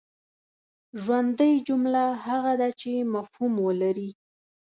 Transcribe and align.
ژوندۍ 1.01 1.53
جمله 1.67 2.03
هغه 2.27 2.53
ده 2.61 2.69
چي 2.79 2.91
مفهوم 3.13 3.53
ولري. 3.67 4.09